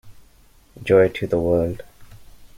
[0.83, 1.83] Joy to the world.